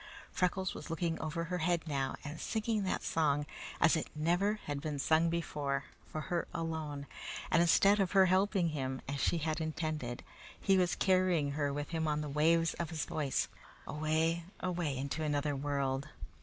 [0.31, 3.45] Freckles was looking over her head now and singing that song,
[3.79, 7.05] as it never had been sung before, for her alone;
[7.51, 10.23] and instead of her helping him, as she had intended,
[10.59, 13.47] he was carrying her with him on the waves of his voice,
[13.85, 16.07] away, away into another world.